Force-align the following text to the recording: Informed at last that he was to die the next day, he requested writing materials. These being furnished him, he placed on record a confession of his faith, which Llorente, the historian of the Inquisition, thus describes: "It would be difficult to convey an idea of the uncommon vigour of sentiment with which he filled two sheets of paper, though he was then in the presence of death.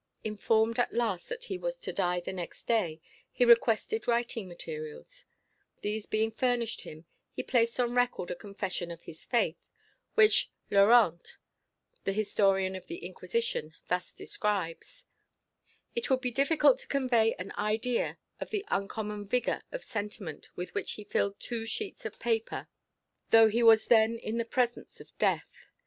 Informed 0.23 0.79
at 0.79 0.91
last 0.93 1.29
that 1.29 1.43
he 1.43 1.59
was 1.59 1.77
to 1.77 1.93
die 1.93 2.19
the 2.19 2.33
next 2.33 2.63
day, 2.65 2.99
he 3.31 3.45
requested 3.45 4.07
writing 4.07 4.47
materials. 4.47 5.25
These 5.83 6.07
being 6.07 6.31
furnished 6.31 6.81
him, 6.81 7.05
he 7.35 7.43
placed 7.43 7.79
on 7.79 7.93
record 7.93 8.31
a 8.31 8.35
confession 8.35 8.89
of 8.89 9.03
his 9.03 9.25
faith, 9.25 9.71
which 10.15 10.49
Llorente, 10.71 11.33
the 12.03 12.13
historian 12.13 12.75
of 12.75 12.87
the 12.87 13.05
Inquisition, 13.05 13.75
thus 13.89 14.15
describes: 14.15 15.05
"It 15.93 16.09
would 16.09 16.21
be 16.21 16.31
difficult 16.31 16.79
to 16.79 16.87
convey 16.87 17.35
an 17.35 17.51
idea 17.55 18.17
of 18.39 18.49
the 18.49 18.65
uncommon 18.69 19.27
vigour 19.27 19.61
of 19.71 19.83
sentiment 19.83 20.49
with 20.55 20.73
which 20.73 20.93
he 20.93 21.03
filled 21.03 21.39
two 21.39 21.67
sheets 21.67 22.05
of 22.07 22.17
paper, 22.19 22.67
though 23.29 23.49
he 23.49 23.61
was 23.61 23.85
then 23.85 24.17
in 24.17 24.39
the 24.39 24.45
presence 24.45 24.99
of 24.99 25.15
death. 25.19 25.67